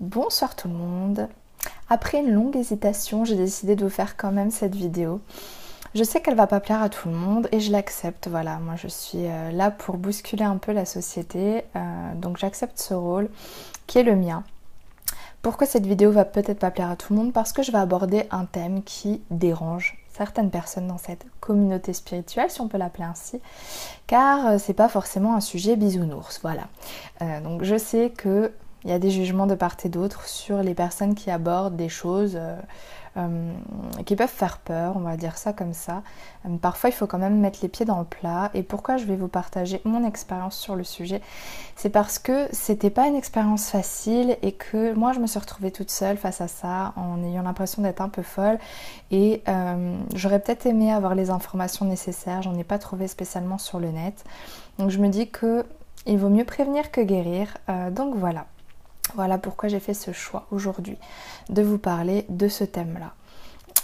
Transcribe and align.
Bonsoir 0.00 0.56
tout 0.56 0.66
le 0.66 0.72
monde. 0.72 1.28
Après 1.90 2.20
une 2.20 2.32
longue 2.32 2.56
hésitation, 2.56 3.26
j'ai 3.26 3.36
décidé 3.36 3.76
de 3.76 3.84
vous 3.84 3.90
faire 3.90 4.16
quand 4.16 4.32
même 4.32 4.50
cette 4.50 4.74
vidéo. 4.74 5.20
Je 5.94 6.02
sais 6.04 6.22
qu'elle 6.22 6.36
va 6.36 6.46
pas 6.46 6.60
plaire 6.60 6.80
à 6.80 6.88
tout 6.88 7.10
le 7.10 7.14
monde 7.14 7.50
et 7.52 7.60
je 7.60 7.70
l'accepte. 7.70 8.26
Voilà, 8.26 8.56
moi 8.60 8.76
je 8.76 8.88
suis 8.88 9.26
euh, 9.26 9.52
là 9.52 9.70
pour 9.70 9.98
bousculer 9.98 10.44
un 10.44 10.56
peu 10.56 10.72
la 10.72 10.86
société, 10.86 11.64
euh, 11.76 12.14
donc 12.14 12.38
j'accepte 12.38 12.78
ce 12.78 12.94
rôle 12.94 13.28
qui 13.86 13.98
est 13.98 14.02
le 14.02 14.16
mien. 14.16 14.42
Pourquoi 15.42 15.66
cette 15.66 15.84
vidéo 15.84 16.10
va 16.10 16.24
peut-être 16.24 16.60
pas 16.60 16.70
plaire 16.70 16.88
à 16.88 16.96
tout 16.96 17.12
le 17.12 17.18
monde? 17.18 17.34
Parce 17.34 17.52
que 17.52 17.62
je 17.62 17.70
vais 17.70 17.76
aborder 17.76 18.24
un 18.30 18.46
thème 18.46 18.82
qui 18.82 19.20
dérange 19.30 19.98
certaines 20.14 20.50
personnes 20.50 20.86
dans 20.86 20.96
cette 20.96 21.26
communauté 21.40 21.92
spirituelle, 21.92 22.50
si 22.50 22.62
on 22.62 22.68
peut 22.68 22.78
l'appeler 22.78 23.04
ainsi, 23.04 23.38
car 24.06 24.46
euh, 24.46 24.56
c'est 24.58 24.72
pas 24.72 24.88
forcément 24.88 25.34
un 25.34 25.40
sujet 25.40 25.76
bisounours. 25.76 26.40
Voilà. 26.40 26.68
donc 27.42 27.64
je 27.64 27.76
sais 27.76 28.08
que 28.16 28.50
il 28.84 28.90
y 28.90 28.92
a 28.92 28.98
des 28.98 29.10
jugements 29.10 29.46
de 29.46 29.54
part 29.54 29.76
et 29.84 29.88
d'autre 29.88 30.26
sur 30.26 30.62
les 30.62 30.74
personnes 30.74 31.14
qui 31.14 31.30
abordent 31.30 31.76
des 31.76 31.90
choses 31.90 32.36
euh, 32.36 32.56
euh, 33.16 33.52
qui 34.06 34.16
peuvent 34.16 34.28
faire 34.28 34.58
peur, 34.58 34.94
on 34.96 35.00
va 35.00 35.16
dire 35.16 35.36
ça 35.36 35.52
comme 35.52 35.74
ça. 35.74 36.02
Euh, 36.46 36.56
parfois, 36.56 36.88
il 36.88 36.92
faut 36.94 37.06
quand 37.06 37.18
même 37.18 37.40
mettre 37.40 37.58
les 37.60 37.68
pieds 37.68 37.84
dans 37.84 37.98
le 37.98 38.04
plat. 38.06 38.50
Et 38.54 38.62
pourquoi 38.62 38.96
je 38.96 39.04
vais 39.04 39.16
vous 39.16 39.28
partager 39.28 39.82
mon 39.84 40.06
expérience 40.06 40.56
sur 40.56 40.76
le 40.76 40.84
sujet? 40.84 41.20
C'est 41.76 41.90
parce 41.90 42.18
que 42.18 42.48
c'était 42.52 42.88
pas 42.88 43.06
une 43.06 43.16
expérience 43.16 43.68
facile 43.68 44.38
et 44.40 44.52
que 44.52 44.94
moi, 44.94 45.12
je 45.12 45.20
me 45.20 45.26
suis 45.26 45.40
retrouvée 45.40 45.72
toute 45.72 45.90
seule 45.90 46.16
face 46.16 46.40
à 46.40 46.48
ça 46.48 46.94
en 46.96 47.22
ayant 47.22 47.42
l'impression 47.42 47.82
d'être 47.82 48.00
un 48.00 48.08
peu 48.08 48.22
folle. 48.22 48.58
Et 49.10 49.42
j'aurais 50.14 50.38
peut-être 50.40 50.66
aimé 50.66 50.92
avoir 50.92 51.14
les 51.14 51.30
informations 51.30 51.84
nécessaires. 51.84 52.42
J'en 52.42 52.56
ai 52.56 52.64
pas 52.64 52.78
trouvé 52.78 53.08
spécialement 53.08 53.58
sur 53.58 53.80
le 53.80 53.90
net. 53.90 54.24
Donc, 54.78 54.90
je 54.90 54.98
me 54.98 55.08
dis 55.08 55.28
que 55.28 55.64
il 56.06 56.16
vaut 56.16 56.30
mieux 56.30 56.44
prévenir 56.44 56.90
que 56.90 57.00
guérir. 57.00 57.58
donc 57.90 58.14
voilà. 58.14 58.46
Voilà 59.14 59.38
pourquoi 59.38 59.68
j'ai 59.68 59.80
fait 59.80 59.94
ce 59.94 60.12
choix 60.12 60.46
aujourd'hui 60.50 60.96
de 61.48 61.62
vous 61.62 61.78
parler 61.78 62.26
de 62.28 62.48
ce 62.48 62.64
thème-là. 62.64 63.12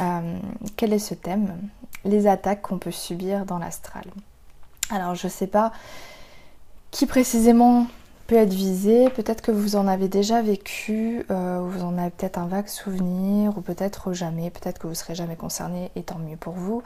Euh, 0.00 0.38
quel 0.76 0.92
est 0.92 0.98
ce 0.98 1.14
thème? 1.14 1.56
Les 2.04 2.26
attaques 2.26 2.62
qu'on 2.62 2.78
peut 2.78 2.90
subir 2.90 3.44
dans 3.46 3.58
l'astral. 3.58 4.04
Alors 4.90 5.14
je 5.14 5.26
ne 5.26 5.32
sais 5.32 5.46
pas 5.46 5.72
qui 6.90 7.06
précisément 7.06 7.86
peut 8.26 8.36
être 8.36 8.52
visé, 8.52 9.08
peut-être 9.10 9.40
que 9.40 9.52
vous 9.52 9.76
en 9.76 9.86
avez 9.86 10.08
déjà 10.08 10.42
vécu, 10.42 11.24
euh, 11.30 11.60
vous 11.62 11.84
en 11.84 11.96
avez 11.96 12.10
peut-être 12.10 12.38
un 12.38 12.46
vague 12.46 12.66
souvenir, 12.66 13.56
ou 13.56 13.60
peut-être 13.60 14.12
jamais, 14.12 14.50
peut-être 14.50 14.78
que 14.78 14.86
vous 14.86 14.94
serez 14.94 15.14
jamais 15.14 15.36
concerné, 15.36 15.90
et 15.94 16.02
tant 16.02 16.18
mieux 16.18 16.36
pour 16.36 16.54
vous. 16.54 16.82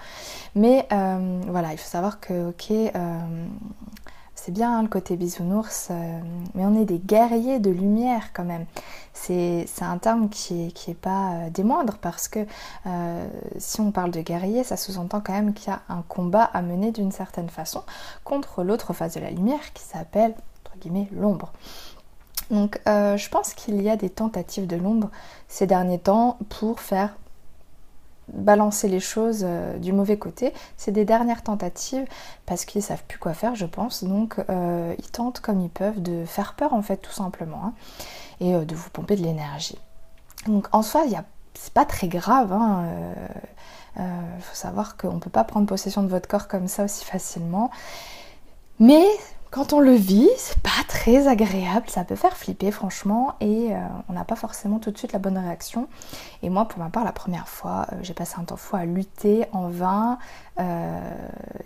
Mais 0.54 0.86
euh, 0.92 1.40
voilà, 1.48 1.72
il 1.72 1.78
faut 1.78 1.88
savoir 1.88 2.20
que, 2.20 2.50
ok, 2.50 2.72
c'est 4.34 4.52
bien 4.52 4.78
hein, 4.78 4.82
le 4.82 4.88
côté 4.88 5.16
bisounours, 5.16 5.88
euh, 5.90 6.20
mais 6.54 6.64
on 6.64 6.74
est 6.74 6.86
des 6.86 6.98
guerriers 6.98 7.58
de 7.58 7.70
lumière 7.70 8.32
quand 8.32 8.44
même. 8.44 8.64
C'est 9.12 9.66
un 9.82 9.98
terme 9.98 10.30
qui 10.30 10.54
n'est 10.54 10.68
est 10.88 10.94
pas 10.94 11.32
euh, 11.32 11.50
des 11.50 11.62
moindres 11.62 11.98
parce 11.98 12.26
que 12.26 12.46
euh, 12.86 13.28
si 13.58 13.82
on 13.82 13.92
parle 13.92 14.10
de 14.10 14.22
guerrier, 14.22 14.64
ça 14.64 14.78
sous-entend 14.78 15.20
quand 15.20 15.34
même 15.34 15.52
qu'il 15.52 15.68
y 15.68 15.72
a 15.72 15.82
un 15.90 16.02
combat 16.08 16.44
à 16.44 16.62
mener 16.62 16.90
d'une 16.90 17.12
certaine 17.12 17.50
façon 17.50 17.82
contre 18.24 18.64
l'autre 18.64 18.94
face 18.94 19.14
de 19.14 19.20
la 19.20 19.30
lumière 19.30 19.74
qui 19.74 19.82
s'appelle, 19.82 20.34
entre 20.64 20.78
guillemets, 20.78 21.08
l'ombre. 21.12 21.52
Donc 22.50 22.80
je 22.86 23.28
pense 23.28 23.54
qu'il 23.54 23.80
y 23.80 23.88
a 23.90 23.96
des 23.96 24.10
tentatives 24.10 24.66
de 24.66 24.74
l'ombre 24.74 25.10
ces 25.46 25.68
derniers 25.68 26.00
temps 26.00 26.36
pour 26.48 26.80
faire 26.80 27.14
balancer 28.32 28.88
les 28.88 29.00
choses 29.00 29.40
euh, 29.42 29.78
du 29.78 29.92
mauvais 29.92 30.18
côté. 30.18 30.52
C'est 30.76 30.92
des 30.92 31.04
dernières 31.04 31.42
tentatives 31.42 32.04
parce 32.46 32.64
qu'ils 32.64 32.82
savent 32.82 33.02
plus 33.06 33.18
quoi 33.18 33.34
faire, 33.34 33.54
je 33.54 33.66
pense. 33.66 34.04
Donc 34.04 34.36
euh, 34.48 34.94
ils 34.98 35.10
tentent 35.10 35.40
comme 35.40 35.60
ils 35.60 35.70
peuvent 35.70 36.02
de 36.02 36.24
faire 36.24 36.54
peur 36.54 36.72
en 36.72 36.82
fait 36.82 36.98
tout 36.98 37.12
simplement 37.12 37.64
hein, 37.64 37.72
et 38.40 38.54
euh, 38.54 38.64
de 38.64 38.74
vous 38.74 38.90
pomper 38.90 39.16
de 39.16 39.22
l'énergie. 39.22 39.78
Donc 40.46 40.68
en 40.72 40.82
soi, 40.82 41.04
il 41.06 41.20
c'est 41.54 41.74
pas 41.74 41.84
très 41.84 42.08
grave. 42.08 42.56
Il 43.96 44.02
hein, 44.02 44.22
faut 44.40 44.54
savoir 44.54 44.96
qu'on 44.96 45.14
ne 45.14 45.18
peut 45.18 45.30
pas 45.30 45.44
prendre 45.44 45.66
possession 45.66 46.02
de 46.02 46.08
votre 46.08 46.28
corps 46.28 46.48
comme 46.48 46.68
ça 46.68 46.84
aussi 46.84 47.04
facilement. 47.04 47.70
Mais 48.78 49.04
quand 49.50 49.72
on 49.72 49.80
le 49.80 49.94
vit, 49.94 50.28
c'est 50.36 50.60
pas 50.60 50.70
très 50.86 51.26
agréable, 51.26 51.86
ça 51.88 52.04
peut 52.04 52.14
faire 52.14 52.36
flipper 52.36 52.70
franchement 52.70 53.34
et 53.40 53.74
euh, 53.74 53.78
on 54.08 54.12
n'a 54.12 54.24
pas 54.24 54.36
forcément 54.36 54.78
tout 54.78 54.92
de 54.92 54.98
suite 54.98 55.12
la 55.12 55.18
bonne 55.18 55.36
réaction. 55.36 55.88
Et 56.44 56.50
moi 56.50 56.66
pour 56.66 56.78
ma 56.78 56.88
part 56.88 57.04
la 57.04 57.10
première 57.10 57.48
fois, 57.48 57.86
euh, 57.92 57.96
j'ai 58.02 58.14
passé 58.14 58.36
un 58.38 58.44
temps 58.44 58.56
fou 58.56 58.76
à 58.76 58.84
lutter 58.84 59.46
en 59.52 59.68
vain 59.68 60.18
euh, 60.60 61.00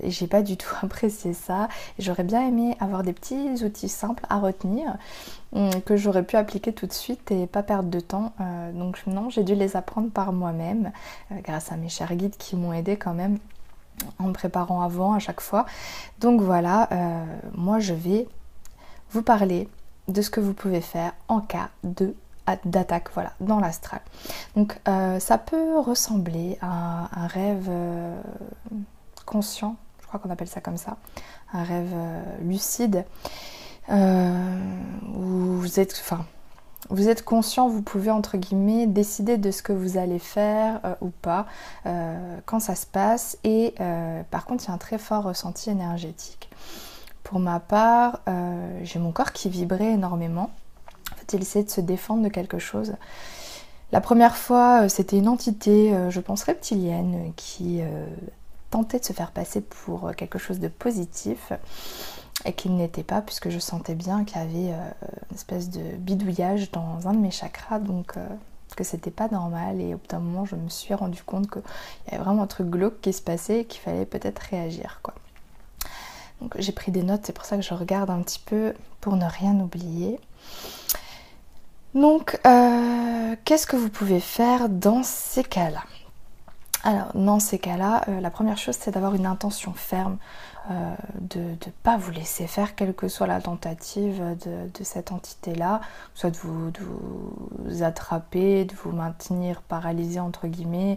et 0.03 0.11
j'ai 0.11 0.27
pas 0.27 0.41
du 0.41 0.57
tout 0.59 0.75
apprécié 0.81 1.35
ça. 1.35 1.69
J'aurais 1.99 2.25
bien 2.25 2.49
aimé 2.49 2.75
avoir 2.81 3.03
des 3.03 3.13
petits 3.13 3.63
outils 3.63 3.91
simples 3.91 4.25
à 4.31 4.39
retenir 4.39 4.97
hum, 5.53 5.69
que 5.85 5.99
j'aurais 5.99 6.23
pu 6.23 6.37
appliquer 6.37 6.73
tout 6.73 6.87
de 6.87 6.93
suite 6.93 7.31
et 7.33 7.47
pas 7.47 7.63
perdre 7.63 7.91
de 7.91 8.01
temps. 8.01 8.33
donc 8.73 9.07
non, 9.07 9.29
j'ai 9.29 9.45
dû 9.45 9.55
les 9.55 9.77
apprendre 9.77 10.11
par 10.11 10.33
moi-même 10.33 10.91
grâce 11.43 11.71
à 11.71 11.77
mes 11.77 11.91
chers 11.91 12.15
guides 12.15 12.39
qui 12.39 12.57
m'ont 12.57 12.73
aidé 12.73 12.97
quand 12.97 13.15
même 13.15 13.39
en 14.19 14.25
me 14.25 14.33
préparant 14.33 14.83
avant 14.83 15.15
à 15.15 15.19
chaque 15.19 15.41
fois. 15.41 15.67
Donc 16.19 16.41
voilà, 16.41 16.89
euh, 16.93 17.25
moi 17.55 17.79
je 17.79 17.95
vais 17.95 18.29
vous 19.11 19.23
parler 19.23 19.69
de 20.09 20.23
ce 20.23 20.31
que 20.31 20.41
vous 20.41 20.55
pouvez 20.55 20.81
faire 20.81 21.13
en 21.29 21.41
cas 21.41 21.71
de 21.83 22.15
d'attaque 22.67 23.09
voilà 23.15 23.33
dans 23.41 23.59
l'astral 23.59 24.03
donc 24.55 24.79
euh, 24.87 25.19
ça 25.19 25.39
peut 25.39 25.79
ressembler 25.79 26.59
à 26.61 27.09
un 27.19 27.27
rêve 27.27 27.69
euh, 27.71 28.21
conscient 29.25 29.77
je 30.03 30.07
crois 30.07 30.21
qu'on 30.21 30.29
appelle 30.29 30.49
ça 30.49 30.61
comme 30.61 30.77
ça 30.77 30.99
un 31.55 31.63
rêve 31.63 31.95
lucide 32.43 33.07
où 33.89 35.57
vous 35.57 35.81
êtes 35.81 35.99
enfin 36.05 36.27
vous 36.91 37.09
êtes 37.09 37.25
conscient, 37.25 37.69
vous 37.69 37.83
pouvez 37.83 38.11
entre 38.11 38.37
guillemets 38.37 38.87
décider 38.87 39.39
de 39.39 39.51
ce 39.51 39.63
que 39.63 39.73
vous 39.73 39.97
allez 39.97 40.19
faire 40.19 40.81
euh, 40.85 40.95
ou 41.01 41.09
pas 41.09 41.47
euh, 41.87 42.39
quand 42.47 42.61
ça 42.61 42.75
se 42.75 42.87
passe 42.87 43.39
et 43.45 43.75
euh, 43.81 44.23
par 44.31 44.45
contre 44.45 44.65
il 44.65 44.69
y 44.69 44.71
a 44.71 44.75
un 44.75 44.79
très 44.79 44.99
fort 44.99 45.25
ressenti 45.25 45.71
énergétique. 45.71 46.51
Pour 47.23 47.39
ma 47.39 47.59
part, 47.59 48.21
j'ai 48.83 48.99
mon 48.99 49.11
corps 49.11 49.33
qui 49.33 49.49
vibrait 49.49 49.93
énormément. 49.93 50.51
Il 51.33 51.41
essayait 51.41 51.65
de 51.65 51.71
se 51.71 51.81
défendre 51.81 52.23
de 52.23 52.29
quelque 52.29 52.59
chose. 52.59 52.97
La 53.93 54.03
première 54.03 54.37
fois, 54.37 54.91
c'était 54.91 55.17
une 55.17 55.29
entité, 55.29 55.95
je 56.11 56.21
pense 56.21 56.43
reptilienne, 56.43 57.33
qui 57.35 57.81
tentait 58.71 58.99
de 58.99 59.05
se 59.07 59.15
faire 59.15 59.31
passer 59.31 59.63
pour 59.63 60.15
quelque 60.17 60.39
chose 60.39 60.61
de 60.61 60.69
positif 60.69 61.51
et 62.45 62.53
qu'il 62.53 62.77
n'était 62.77 63.03
pas 63.03 63.23
puisque 63.23 63.49
je 63.51 63.59
sentais 63.59 63.95
bien 63.95 64.25
qu'il 64.25 64.37
y 64.37 64.41
avait 64.41 64.73
euh, 64.73 64.91
une 65.31 65.37
espèce 65.37 65.71
de 65.71 65.83
bidouillage 65.97 66.71
dans 66.71 67.07
un 67.09 67.13
de 67.13 67.19
mes 67.19 67.31
chakras 67.31 67.79
donc 67.79 68.17
euh, 68.17 68.27
que 68.77 68.85
c'était 68.85 69.11
pas 69.11 69.29
normal 69.29 69.81
et 69.81 69.95
au 69.95 69.99
bout 69.99 70.07
d'un 70.09 70.19
moment 70.19 70.45
je 70.45 70.57
me 70.57 70.69
suis 70.69 70.95
rendu 70.95 71.23
compte 71.23 71.51
qu'il 71.51 71.63
y 72.11 72.15
avait 72.15 72.23
vraiment 72.23 72.43
un 72.43 72.47
truc 72.47 72.69
glauque 72.69 73.01
qui 73.01 73.13
se 73.13 73.23
passait 73.23 73.61
et 73.61 73.65
qu'il 73.65 73.81
fallait 73.81 74.07
peut-être 74.07 74.41
réagir 74.41 75.01
quoi. 75.03 75.15
Donc 76.41 76.57
j'ai 76.59 76.73
pris 76.73 76.91
des 76.91 77.03
notes, 77.03 77.23
c'est 77.25 77.33
pour 77.33 77.45
ça 77.45 77.57
que 77.57 77.63
je 77.63 77.75
regarde 77.75 78.11
un 78.11 78.21
petit 78.21 78.41
peu 78.45 78.75
pour 79.01 79.17
ne 79.17 79.25
rien 79.25 79.55
oublier. 79.61 80.19
Donc 81.95 82.41
euh, 82.45 83.37
qu'est-ce 83.45 83.67
que 83.67 83.77
vous 83.77 83.89
pouvez 83.89 84.21
faire 84.21 84.69
dans 84.69 85.03
ces 85.03 85.45
cas-là? 85.45 85.83
Alors, 86.85 87.13
dans 87.15 87.41
ces 87.41 87.59
cas-là, 87.59 88.05
la 88.21 88.31
première 88.31 88.59
chose, 88.59 88.77
c'est 88.79 88.91
d'avoir 88.91 89.15
une 89.15 89.27
intention 89.27 89.73
ferme 89.73 90.19
euh, 90.71 90.95
de 91.21 91.41
ne 91.41 91.73
pas 91.83 91.99
vous 91.99 92.11
laisser 92.11 92.47
faire, 92.47 92.75
quelle 92.75 92.95
que 92.95 93.07
soit 93.07 93.27
la 93.27 93.39
tentative 93.39 94.23
de, 94.47 94.85
cette 94.85 95.13
entité-là, 95.13 95.83
soit 96.15 96.31
de 96.31 96.39
vous, 96.39 97.83
attraper, 97.83 98.65
de 98.65 98.75
vous 98.75 98.93
maintenir 98.93 99.61
paralysé 99.61 100.21
entre 100.21 100.47
guillemets, 100.47 100.97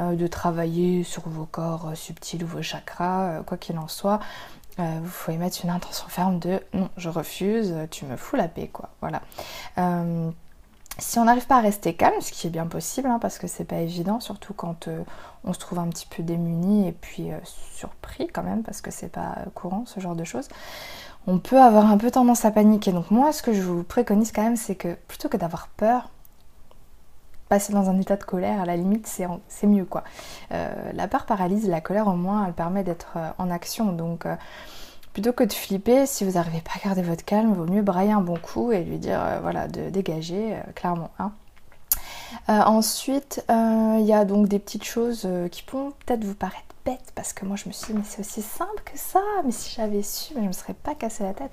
euh, 0.00 0.16
de 0.16 0.26
travailler 0.26 1.02
sur 1.02 1.26
vos 1.30 1.46
corps 1.46 1.92
subtils 1.94 2.44
ou 2.44 2.46
vos 2.46 2.60
chakras, 2.60 3.38
euh, 3.38 3.42
quoi 3.42 3.56
qu'il 3.56 3.78
en 3.78 3.88
soit. 3.88 4.20
vous 4.76 5.10
pouvez 5.24 5.38
mettre 5.38 5.64
une 5.64 5.70
intention 5.70 6.08
ferme 6.08 6.38
de 6.38 6.60
non, 6.74 6.90
je 6.98 7.08
refuse, 7.08 7.74
tu 7.90 8.04
me 8.04 8.16
fous 8.16 8.36
la 8.36 8.48
paix, 8.48 8.68
quoi. 8.68 8.90
Voilà. 9.00 9.22
Si 10.98 11.18
on 11.18 11.24
n'arrive 11.24 11.46
pas 11.46 11.56
à 11.56 11.60
rester 11.60 11.94
calme, 11.94 12.20
ce 12.20 12.32
qui 12.32 12.46
est 12.46 12.50
bien 12.50 12.66
possible, 12.66 13.08
hein, 13.08 13.18
parce 13.20 13.38
que 13.38 13.46
c'est 13.46 13.64
pas 13.64 13.76
évident, 13.76 14.18
surtout 14.18 14.54
quand 14.54 14.88
euh, 14.88 15.02
on 15.44 15.52
se 15.52 15.58
trouve 15.58 15.78
un 15.78 15.88
petit 15.88 16.06
peu 16.06 16.22
démuni 16.22 16.88
et 16.88 16.92
puis 16.92 17.32
euh, 17.32 17.38
surpris 17.44 18.28
quand 18.28 18.42
même, 18.42 18.62
parce 18.62 18.80
que 18.80 18.90
c'est 18.90 19.10
pas 19.10 19.36
courant 19.54 19.84
ce 19.84 20.00
genre 20.00 20.14
de 20.16 20.24
choses, 20.24 20.48
on 21.26 21.38
peut 21.38 21.60
avoir 21.60 21.90
un 21.90 21.98
peu 21.98 22.10
tendance 22.10 22.46
à 22.46 22.50
paniquer. 22.50 22.92
Donc 22.92 23.10
moi, 23.10 23.32
ce 23.32 23.42
que 23.42 23.52
je 23.52 23.60
vous 23.60 23.82
préconise 23.82 24.32
quand 24.32 24.42
même, 24.42 24.56
c'est 24.56 24.74
que 24.74 24.94
plutôt 25.06 25.28
que 25.28 25.36
d'avoir 25.36 25.68
peur, 25.68 26.08
passer 27.50 27.74
dans 27.74 27.90
un 27.90 28.00
état 28.00 28.16
de 28.16 28.24
colère, 28.24 28.62
à 28.62 28.64
la 28.64 28.76
limite, 28.76 29.06
c'est 29.06 29.66
mieux 29.66 29.84
quoi. 29.84 30.02
Euh, 30.52 30.92
la 30.94 31.08
peur 31.08 31.26
paralyse, 31.26 31.68
la 31.68 31.82
colère 31.82 32.08
au 32.08 32.16
moins, 32.16 32.46
elle 32.46 32.54
permet 32.54 32.84
d'être 32.84 33.18
en 33.38 33.50
action. 33.50 33.92
Donc 33.92 34.26
Plutôt 35.16 35.32
que 35.32 35.44
de 35.44 35.52
flipper, 35.54 36.04
si 36.04 36.26
vous 36.26 36.32
n'arrivez 36.32 36.60
pas 36.60 36.72
à 36.74 36.88
garder 36.88 37.00
votre 37.00 37.24
calme, 37.24 37.54
vaut 37.54 37.64
mieux 37.64 37.80
brailler 37.80 38.12
un 38.12 38.20
bon 38.20 38.36
coup 38.36 38.70
et 38.70 38.84
lui 38.84 38.98
dire 38.98 39.18
euh, 39.18 39.38
voilà 39.40 39.66
de 39.66 39.88
dégager 39.88 40.52
euh, 40.52 40.72
clairement. 40.74 41.10
Hein. 41.18 41.32
Euh, 42.50 42.60
ensuite, 42.60 43.42
il 43.48 44.04
y 44.04 44.12
a 44.12 44.26
donc 44.26 44.46
des 44.46 44.58
petites 44.58 44.84
choses 44.84 45.26
qui 45.50 45.62
pourront 45.62 45.92
peut-être 46.04 46.22
vous 46.22 46.34
paraître 46.34 46.66
bête 46.84 47.12
parce 47.14 47.32
que 47.32 47.46
moi 47.46 47.56
je 47.56 47.66
me 47.66 47.72
suis 47.72 47.94
dit 47.94 47.98
mais 47.98 48.04
c'est 48.04 48.20
aussi 48.20 48.42
simple 48.42 48.82
que 48.84 48.98
ça, 48.98 49.22
mais 49.42 49.52
si 49.52 49.74
j'avais 49.74 50.02
su, 50.02 50.34
je 50.34 50.40
me 50.40 50.52
serais 50.52 50.74
pas 50.74 50.94
cassé 50.94 51.24
la 51.24 51.32
tête. 51.32 51.52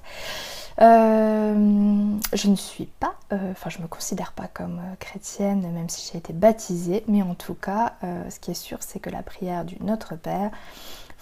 Je 0.79 2.49
ne 2.49 2.55
suis 2.57 2.87
pas, 2.99 3.13
enfin 3.31 3.69
je 3.69 3.79
me 3.79 3.87
considère 3.87 4.33
pas 4.33 4.49
comme 4.53 4.81
chrétienne 4.99 5.61
même 5.71 5.87
si 5.87 6.11
j'ai 6.11 6.17
été 6.17 6.33
baptisée, 6.33 7.05
mais 7.07 7.21
en 7.21 7.33
tout 7.33 7.55
cas 7.55 7.93
ce 8.01 8.39
qui 8.39 8.51
est 8.51 8.55
sûr 8.55 8.79
c'est 8.81 8.99
que 8.99 9.09
la 9.09 9.23
prière 9.23 9.63
du 9.63 9.77
Notre 9.79 10.17
Père 10.17 10.51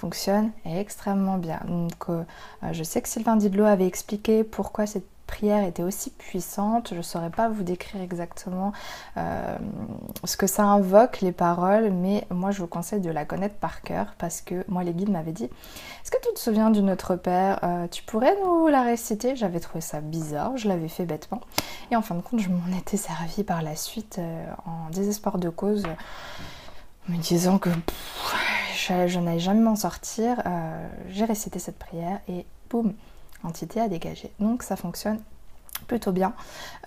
fonctionne 0.02 0.52
extrêmement 0.66 1.38
bien. 1.38 1.60
Donc 1.68 2.08
je 2.72 2.84
sais 2.84 3.02
que 3.02 3.08
Sylvain 3.08 3.36
Didlot 3.36 3.66
avait 3.66 3.86
expliqué 3.86 4.44
pourquoi 4.44 4.88
cette 4.88 5.06
prière 5.32 5.64
était 5.64 5.82
aussi 5.82 6.12
puissante. 6.12 6.90
Je 6.92 6.98
ne 6.98 7.02
saurais 7.02 7.30
pas 7.30 7.48
vous 7.48 7.64
décrire 7.64 8.02
exactement 8.02 8.74
euh, 9.18 9.58
ce 10.26 10.36
que 10.36 10.46
ça 10.46 10.66
invoque, 10.66 11.22
les 11.22 11.32
paroles, 11.32 11.90
mais 11.92 12.28
moi 12.30 12.52
je 12.52 12.60
vous 12.60 12.68
conseille 12.68 13.00
de 13.00 13.10
la 13.10 13.24
connaître 13.24 13.56
par 13.56 13.82
cœur 13.82 14.14
parce 14.18 14.42
que 14.42 14.66
moi 14.68 14.84
les 14.84 14.94
guides 14.94 15.10
m'avaient 15.10 15.32
dit 15.32 15.46
Est-ce 15.46 16.12
que 16.12 16.18
tu 16.22 16.34
te 16.34 16.40
souviens 16.40 16.70
du 16.70 16.82
Notre 16.82 17.16
Père 17.16 17.60
euh, 17.64 17.88
Tu 17.88 18.04
pourrais 18.04 18.36
nous 18.44 18.68
la 18.68 18.84
réciter? 18.84 19.36
J'avais 19.36 19.62
trouvé 19.62 19.82
ça 19.82 20.02
bizarre, 20.02 20.58
je 20.58 20.68
l'avais 20.68 20.90
fait 20.90 21.06
bêtement. 21.06 21.40
Et 21.92 21.96
en 21.96 22.02
fin 22.02 22.16
de 22.16 22.22
compte, 22.22 22.42
je 22.42 22.50
m'en 22.50 22.78
étais 22.78 22.98
servi 22.98 23.44
par 23.44 23.62
la 23.62 23.76
suite 23.76 24.18
euh, 24.20 24.46
en 24.66 24.90
désespoir 24.92 25.38
de 25.38 25.50
cause 25.50 25.84
me 27.08 27.18
disant 27.18 27.58
que 27.58 27.70
je, 28.88 29.20
n'allais 29.20 29.40
jamais 29.40 29.62
m'en 29.62 29.76
sortir, 29.76 30.42
j'ai 31.10 31.26
récité 31.26 31.60
cette 31.60 31.78
prière 31.78 32.20
et 32.28 32.46
boum, 32.70 32.94
entité 33.44 33.80
à 33.80 33.88
dégager. 33.88 34.32
Donc 34.40 34.64
ça 34.64 34.76
fonctionne 34.76 35.20
plutôt 35.86 36.12
bien. 36.12 36.34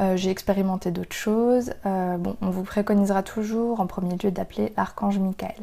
Euh, 0.00 0.16
j'ai 0.16 0.30
expérimenté 0.30 0.90
d'autres 0.90 1.14
choses. 1.14 1.72
Euh, 1.86 2.16
bon, 2.16 2.36
on 2.40 2.50
vous 2.50 2.62
préconisera 2.62 3.22
toujours 3.22 3.80
en 3.80 3.86
premier 3.86 4.16
lieu 4.16 4.30
d'appeler 4.30 4.72
l'archange 4.76 5.18
Michael. 5.18 5.54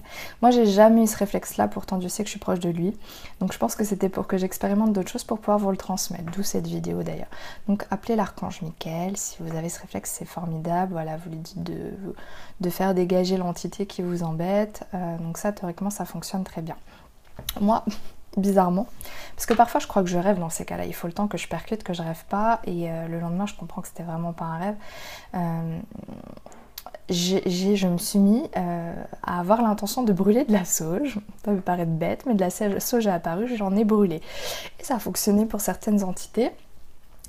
Moi, 0.41 0.51
j'ai 0.51 0.65
jamais 0.65 1.03
eu 1.03 1.07
ce 1.07 1.17
réflexe-là, 1.17 1.67
pourtant 1.67 1.97
Dieu 1.97 2.09
sait 2.09 2.23
que 2.23 2.27
je 2.27 2.31
suis 2.31 2.39
proche 2.39 2.59
de 2.59 2.69
lui. 2.69 2.97
Donc 3.39 3.53
je 3.53 3.57
pense 3.57 3.75
que 3.75 3.83
c'était 3.83 4.09
pour 4.09 4.27
que 4.27 4.37
j'expérimente 4.37 4.93
d'autres 4.93 5.09
choses 5.11 5.23
pour 5.23 5.39
pouvoir 5.39 5.59
vous 5.59 5.71
le 5.71 5.77
transmettre, 5.77 6.31
d'où 6.31 6.43
cette 6.43 6.67
vidéo 6.67 7.03
d'ailleurs. 7.03 7.29
Donc 7.67 7.85
appelez 7.89 8.15
l'archange 8.15 8.61
Michael. 8.61 9.17
Si 9.17 9.37
vous 9.39 9.55
avez 9.55 9.69
ce 9.69 9.79
réflexe, 9.81 10.15
c'est 10.17 10.25
formidable. 10.25 10.93
Voilà, 10.93 11.17
vous 11.17 11.29
lui 11.29 11.39
dites 11.39 11.63
de, 11.63 11.93
de 12.59 12.69
faire 12.69 12.93
dégager 12.93 13.37
l'entité 13.37 13.85
qui 13.85 14.01
vous 14.01 14.23
embête. 14.23 14.83
Euh, 14.93 15.17
donc 15.17 15.37
ça, 15.37 15.51
théoriquement, 15.51 15.89
ça 15.89 16.05
fonctionne 16.05 16.43
très 16.43 16.61
bien. 16.61 16.75
Moi, 17.59 17.83
bizarrement. 18.37 18.87
Parce 19.35 19.45
que 19.45 19.53
parfois 19.53 19.79
je 19.79 19.87
crois 19.87 20.03
que 20.03 20.09
je 20.09 20.17
rêve 20.17 20.39
dans 20.39 20.49
ces 20.49 20.65
cas-là. 20.65 20.85
Il 20.85 20.93
faut 20.93 21.07
le 21.07 21.13
temps 21.13 21.27
que 21.27 21.37
je 21.37 21.47
percute, 21.47 21.83
que 21.83 21.93
je 21.93 22.01
rêve 22.01 22.23
pas. 22.29 22.61
Et 22.65 22.89
euh, 22.89 23.07
le 23.07 23.19
lendemain, 23.19 23.45
je 23.45 23.55
comprends 23.55 23.81
que 23.81 23.87
c'était 23.87 24.03
vraiment 24.03 24.33
pas 24.33 24.45
un 24.45 24.57
rêve. 24.57 24.75
Euh, 25.35 25.79
je 27.09 27.87
me 27.87 27.97
suis 27.97 28.19
mis 28.19 28.43
euh, 28.55 28.93
à 29.23 29.39
avoir 29.39 29.61
l'intention 29.61 30.03
de 30.03 30.13
brûler 30.13 30.45
de 30.45 30.53
la 30.53 30.65
sauge. 30.65 31.19
Ça 31.43 31.51
peut 31.51 31.61
paraître 31.61 31.91
bête, 31.91 32.25
mais 32.25 32.35
de 32.35 32.39
la 32.39 32.49
sauge 32.49 33.07
est 33.07 33.11
apparue, 33.11 33.55
j'en 33.57 33.75
ai 33.75 33.83
brûlé. 33.83 34.21
Et 34.79 34.83
ça 34.83 34.95
a 34.95 34.99
fonctionné 34.99 35.45
pour 35.45 35.61
certaines 35.61 36.03
entités. 36.03 36.51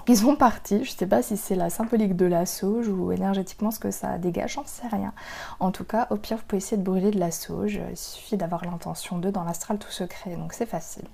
Ils 0.09 0.17
sont 0.17 0.37
partis, 0.37 0.85
je 0.85 0.91
sais 0.91 1.07
pas 1.07 1.23
si 1.23 1.37
c'est 1.37 1.55
la 1.55 1.71
symbolique 1.71 2.17
de 2.17 2.27
la 2.27 2.47
sauge 2.47 2.89
ou 2.89 3.13
énergétiquement 3.13 3.71
ce 3.71 3.79
que 3.79 3.91
ça 3.91 4.19
dégage, 4.19 4.55
j'en 4.55 4.65
sais 4.67 4.89
rien. 4.89 5.13
En 5.61 5.71
tout 5.71 5.85
cas, 5.85 6.09
au 6.11 6.17
pire, 6.17 6.39
vous 6.39 6.43
pouvez 6.47 6.59
essayer 6.59 6.77
de 6.77 6.83
brûler 6.83 7.11
de 7.11 7.21
la 7.21 7.31
sauge, 7.31 7.81
il 7.91 7.97
suffit 7.97 8.37
d'avoir 8.37 8.65
l'intention 8.65 9.19
de, 9.19 9.31
dans 9.31 9.45
l'astral 9.45 9.79
tout 9.79 9.91
se 9.91 10.05
crée, 10.05 10.37
donc 10.37 10.53
c'est 10.53 10.67
facile. 10.67 11.05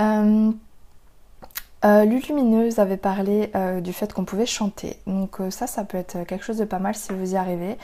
Euh, 0.00 0.50
euh, 1.84 2.04
Lulumineuse 2.04 2.78
avait 2.78 2.96
parlé 2.96 3.50
euh, 3.54 3.80
du 3.80 3.92
fait 3.92 4.12
qu'on 4.12 4.24
pouvait 4.24 4.46
chanter, 4.46 4.96
donc 5.06 5.38
ça, 5.50 5.66
ça 5.66 5.84
peut 5.84 5.98
être 5.98 6.24
quelque 6.24 6.44
chose 6.44 6.58
de 6.58 6.64
pas 6.64 6.78
mal 6.78 6.94
si 6.94 7.12
vous 7.12 7.34
y 7.34 7.36
arrivez. 7.36 7.78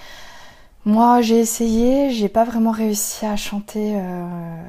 Moi, 0.86 1.20
j'ai 1.20 1.38
essayé, 1.38 2.10
j'ai 2.10 2.30
pas 2.30 2.44
vraiment 2.44 2.70
réussi 2.70 3.26
à 3.26 3.36
chanter 3.36 3.96
euh, 3.96 4.62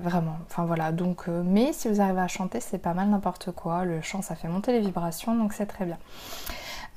vraiment. 0.00 0.36
Enfin 0.46 0.64
voilà, 0.64 0.90
donc, 0.90 1.28
euh, 1.28 1.42
mais 1.44 1.74
si 1.74 1.88
vous 1.88 2.00
arrivez 2.00 2.20
à 2.20 2.28
chanter, 2.28 2.60
c'est 2.60 2.78
pas 2.78 2.94
mal 2.94 3.08
n'importe 3.08 3.52
quoi. 3.52 3.84
Le 3.84 4.00
chant, 4.00 4.22
ça 4.22 4.34
fait 4.34 4.48
monter 4.48 4.72
les 4.72 4.80
vibrations, 4.80 5.34
donc 5.34 5.52
c'est 5.52 5.66
très 5.66 5.84
bien. 5.84 5.98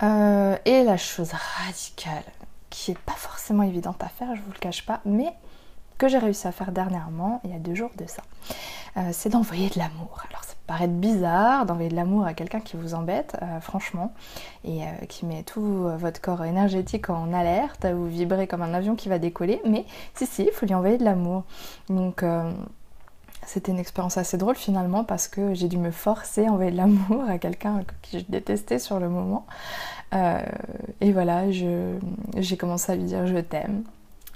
Euh, 0.03 0.57
et 0.63 0.83
la 0.83 0.95
chose 0.95 1.31
radicale, 1.65 2.23
qui 2.69 2.91
est 2.91 2.97
pas 2.99 3.13
forcément 3.13 3.63
évidente 3.63 4.01
à 4.01 4.07
faire, 4.07 4.33
je 4.33 4.41
vous 4.41 4.51
le 4.53 4.59
cache 4.59 4.85
pas, 4.85 5.01
mais 5.05 5.33
que 5.97 6.07
j'ai 6.07 6.17
réussi 6.17 6.47
à 6.47 6.51
faire 6.51 6.71
dernièrement, 6.71 7.41
il 7.43 7.51
y 7.51 7.53
a 7.53 7.59
deux 7.59 7.75
jours 7.75 7.91
de 7.97 8.05
ça, 8.07 8.23
c'est 9.11 9.29
d'envoyer 9.29 9.69
de 9.69 9.79
l'amour. 9.79 10.23
Alors 10.29 10.45
paraître 10.65 10.93
bizarre 10.93 11.65
d'envoyer 11.65 11.89
de 11.89 11.95
l'amour 11.95 12.25
à 12.25 12.33
quelqu'un 12.33 12.59
qui 12.59 12.77
vous 12.77 12.93
embête, 12.93 13.37
euh, 13.41 13.59
franchement, 13.59 14.13
et 14.63 14.83
euh, 14.83 15.05
qui 15.07 15.25
met 15.25 15.43
tout 15.43 15.87
votre 15.97 16.21
corps 16.21 16.43
énergétique 16.43 17.09
en 17.09 17.33
alerte, 17.33 17.85
vous 17.85 18.07
vibrez 18.07 18.47
comme 18.47 18.61
un 18.61 18.73
avion 18.73 18.95
qui 18.95 19.09
va 19.09 19.19
décoller, 19.19 19.61
mais 19.65 19.85
si, 20.15 20.25
si, 20.25 20.43
il 20.43 20.51
faut 20.51 20.65
lui 20.65 20.73
envoyer 20.73 20.97
de 20.97 21.03
l'amour. 21.03 21.43
Donc, 21.89 22.23
euh, 22.23 22.51
c'était 23.45 23.71
une 23.71 23.79
expérience 23.79 24.17
assez 24.17 24.37
drôle 24.37 24.55
finalement 24.55 25.03
parce 25.03 25.27
que 25.27 25.53
j'ai 25.53 25.67
dû 25.67 25.77
me 25.77 25.91
forcer 25.91 26.47
à 26.47 26.51
envoyer 26.51 26.71
de 26.71 26.77
l'amour 26.77 27.23
à 27.29 27.37
quelqu'un 27.37 27.83
que 27.83 28.19
je 28.19 28.25
détestais 28.27 28.79
sur 28.79 28.99
le 28.99 29.09
moment. 29.09 29.45
et 31.01 31.11
voilà, 31.11 31.51
j'ai 31.51 32.57
commencé 32.57 32.91
à 32.91 32.95
lui 32.95 33.03
dire 33.03 33.27
je 33.27 33.37
t'aime, 33.37 33.83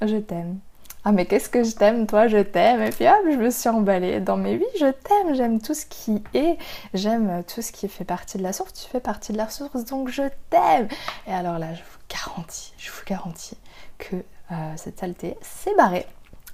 je 0.02 0.18
t'aime, 0.18 0.60
ah 1.06 1.14
mais 1.14 1.26
qu'est-ce 1.26 1.50
que 1.50 1.64
je 1.64 1.76
t'aime 1.76 2.08
toi 2.08 2.28
je 2.28 2.40
t'aime. 2.40 2.82
Et 2.82 2.90
puis 2.90 3.08
hop 3.08 3.26
je 3.26 3.38
me 3.38 3.50
suis 3.50 3.70
emballée. 3.70 4.20
Dans 4.20 4.38
mes 4.38 4.58
oui 4.58 4.66
je 4.80 4.92
t'aime 4.92 5.34
j'aime 5.34 5.62
tout 5.62 5.74
ce 5.74 5.86
qui 5.86 6.22
est. 6.34 6.58
J'aime 6.94 7.44
tout 7.46 7.62
ce 7.62 7.72
qui 7.72 7.88
fait 7.88 8.04
partie 8.04 8.38
de 8.38 8.44
la 8.44 8.52
source. 8.52 8.74
Tu 8.74 8.90
fais 8.90 9.00
partie 9.00 9.32
de 9.32 9.38
la 9.38 9.50
source 9.50 9.86
donc 9.86 10.10
je 10.10 10.24
t'aime. 10.50 10.88
Et 11.28 11.32
alors 11.32 11.58
là 11.58 11.74
je 11.74 11.80
vous 11.80 12.00
garantis 12.10 12.74
je 12.78 12.92
vous 12.92 13.04
garantis 13.06 13.58
que 13.98 14.18
euh, 14.52 14.74
cette 14.76 15.00
saleté 15.00 15.38
s'est 15.42 15.76
barrée. 15.76 16.06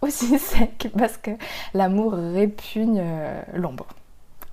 Aussi 0.02 0.38
sec 0.40 0.90
parce 0.98 1.18
que 1.18 1.32
l'amour 1.74 2.14
répugne 2.14 3.02
euh, 3.04 3.42
l'ombre. 3.54 3.88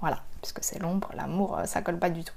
Voilà 0.00 0.20
puisque 0.40 0.64
c'est 0.64 0.80
l'ombre 0.80 1.08
l'amour 1.14 1.58
euh, 1.58 1.64
ça 1.66 1.82
colle 1.82 1.98
pas 1.98 2.10
du 2.10 2.24
tout 2.24 2.34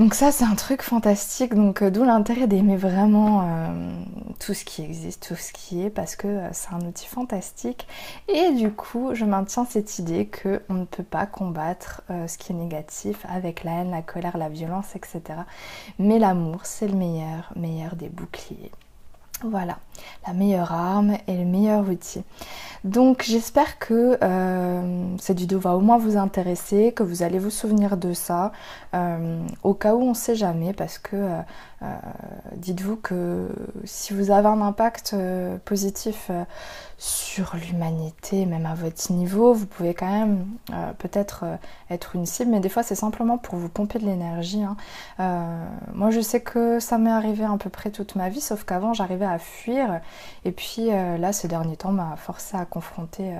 donc 0.00 0.14
ça 0.14 0.32
c'est 0.32 0.44
un 0.44 0.54
truc 0.54 0.80
fantastique, 0.80 1.54
donc 1.54 1.82
euh, 1.82 1.90
d'où 1.90 2.04
l'intérêt 2.04 2.46
d'aimer 2.46 2.78
vraiment 2.78 3.42
euh, 3.42 3.92
tout 4.38 4.54
ce 4.54 4.64
qui 4.64 4.80
existe, 4.82 5.28
tout 5.28 5.34
ce 5.36 5.52
qui 5.52 5.82
est, 5.82 5.90
parce 5.90 6.16
que 6.16 6.26
euh, 6.26 6.48
c'est 6.52 6.72
un 6.72 6.80
outil 6.80 7.06
fantastique. 7.06 7.86
Et 8.26 8.52
du 8.52 8.70
coup 8.70 9.10
je 9.12 9.26
maintiens 9.26 9.66
cette 9.66 9.98
idée 9.98 10.26
qu'on 10.26 10.72
ne 10.72 10.86
peut 10.86 11.02
pas 11.02 11.26
combattre 11.26 12.02
ce 12.08 12.38
qui 12.38 12.52
est 12.52 12.54
négatif 12.56 13.26
avec 13.28 13.62
la 13.62 13.72
haine, 13.82 13.90
la 13.90 14.00
colère, 14.00 14.38
la 14.38 14.48
violence, 14.48 14.96
etc. 14.96 15.20
Mais 15.98 16.18
l'amour 16.18 16.60
c'est 16.64 16.88
le 16.88 16.96
meilleur, 16.96 17.52
meilleur 17.54 17.94
des 17.94 18.08
boucliers. 18.08 18.72
Voilà, 19.42 19.78
la 20.26 20.34
meilleure 20.34 20.70
arme 20.70 21.16
et 21.26 21.34
le 21.34 21.46
meilleur 21.46 21.88
outil. 21.88 22.22
Donc 22.84 23.24
j'espère 23.26 23.78
que 23.78 24.18
euh, 24.22 25.16
cette 25.18 25.38
vidéo 25.38 25.58
va 25.58 25.76
au 25.76 25.80
moins 25.80 25.96
vous 25.96 26.18
intéresser, 26.18 26.92
que 26.92 27.02
vous 27.02 27.22
allez 27.22 27.38
vous 27.38 27.50
souvenir 27.50 27.96
de 27.96 28.12
ça, 28.12 28.52
euh, 28.94 29.42
au 29.62 29.72
cas 29.72 29.94
où 29.94 30.02
on 30.02 30.10
ne 30.10 30.14
sait 30.14 30.34
jamais, 30.34 30.74
parce 30.74 30.98
que 30.98 31.16
euh, 31.16 31.40
dites-vous 32.56 32.96
que 32.96 33.48
si 33.84 34.12
vous 34.12 34.30
avez 34.30 34.48
un 34.48 34.60
impact 34.60 35.16
positif 35.64 36.30
sur 36.98 37.56
l'humanité, 37.56 38.44
même 38.44 38.66
à 38.66 38.74
votre 38.74 39.10
niveau, 39.12 39.54
vous 39.54 39.66
pouvez 39.66 39.94
quand 39.94 40.10
même 40.10 40.46
peut-être 40.98 41.44
être 41.88 42.16
une 42.16 42.26
cible, 42.26 42.50
mais 42.50 42.60
des 42.60 42.68
fois 42.68 42.82
c'est 42.82 42.94
simplement 42.94 43.38
pour 43.38 43.56
vous 43.56 43.70
pomper 43.70 43.98
de 43.98 44.04
l'énergie. 44.04 44.62
Hein. 44.62 44.76
moi 45.94 46.10
je 46.10 46.20
sais 46.20 46.42
que 46.42 46.80
ça 46.80 46.98
m'est 46.98 47.10
arrivé 47.10 47.44
à 47.44 47.56
peu 47.58 47.70
près 47.70 47.90
toute 47.90 48.14
ma 48.14 48.28
vie, 48.28 48.42
sauf 48.42 48.64
qu'avant 48.64 48.92
j'arrivais 48.92 49.24
à 49.24 49.38
fuir, 49.38 50.00
et 50.44 50.52
puis 50.52 50.88
là 50.88 51.32
ces 51.32 51.48
derniers 51.48 51.78
temps 51.78 51.92
m'a 51.92 52.16
forcé 52.16 52.58
à 52.58 52.66
confronter 52.66 53.32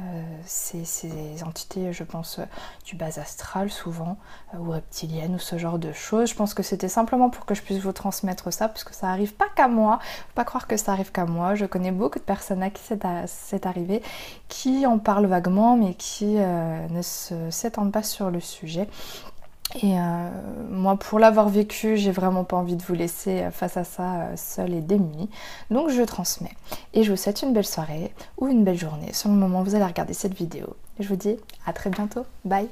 euh, 0.00 0.02
euh, 0.02 0.22
ces, 0.44 1.44
entités, 1.44 1.92
je 1.92 2.02
pense, 2.02 2.40
du 2.84 2.96
bas 2.96 3.18
astral 3.20 3.70
souvent, 3.70 4.16
euh, 4.52 4.58
ou 4.58 4.70
reptiliennes, 4.70 5.36
ou 5.36 5.38
ce 5.38 5.56
genre 5.56 5.78
de 5.78 5.92
choses. 5.92 6.30
Je 6.30 6.34
pense 6.34 6.52
que 6.52 6.62
c'était 6.62 6.88
simplement 6.88 7.30
pour 7.30 7.46
que 7.46 7.54
je 7.54 7.62
puisse 7.62 7.78
vous 7.78 7.92
transmettre 7.92 8.52
ça, 8.52 8.68
puisque 8.68 8.92
ça 8.92 9.08
arrive 9.08 9.34
pas 9.34 9.46
qu'à 9.54 9.68
moi. 9.68 10.00
Faut 10.02 10.34
pas 10.34 10.44
croire 10.44 10.66
que 10.66 10.76
ça 10.76 10.92
arrive 10.92 11.12
qu'à 11.12 11.26
moi. 11.26 11.54
Je 11.54 11.66
connais 11.66 11.92
beaucoup 11.92 12.18
de 12.18 12.24
personnes 12.24 12.62
à 12.62 12.70
qui 12.70 12.82
c'est 13.26 13.66
arrivé, 13.66 14.02
qui 14.48 14.86
en 14.86 14.98
parlent 14.98 15.26
vaguement, 15.26 15.76
mais 15.76 15.94
qui 15.94 16.36
ne 16.36 17.02
s'étendent 17.50 17.92
pas 17.92 18.02
sur 18.02 18.30
le 18.30 18.40
sujet. 18.40 18.88
Et 19.82 19.98
euh, 19.98 20.28
moi, 20.70 20.96
pour 20.96 21.18
l'avoir 21.18 21.48
vécu, 21.48 21.96
j'ai 21.96 22.12
vraiment 22.12 22.44
pas 22.44 22.56
envie 22.56 22.76
de 22.76 22.82
vous 22.82 22.94
laisser 22.94 23.42
euh, 23.42 23.50
face 23.50 23.76
à 23.76 23.84
ça 23.84 24.14
euh, 24.14 24.36
seul 24.36 24.72
et 24.72 24.80
démuni. 24.80 25.28
Donc 25.70 25.90
je 25.90 26.02
transmets. 26.02 26.54
Et 26.92 27.02
je 27.02 27.10
vous 27.10 27.16
souhaite 27.16 27.42
une 27.42 27.52
belle 27.52 27.66
soirée 27.66 28.12
ou 28.38 28.48
une 28.48 28.62
belle 28.62 28.78
journée. 28.78 29.12
Sur 29.12 29.30
le 29.30 29.36
moment 29.36 29.62
où 29.62 29.64
vous 29.64 29.74
allez 29.74 29.84
regarder 29.84 30.14
cette 30.14 30.34
vidéo. 30.34 30.76
je 31.00 31.08
vous 31.08 31.16
dis 31.16 31.36
à 31.66 31.72
très 31.72 31.90
bientôt. 31.90 32.24
Bye 32.44 32.68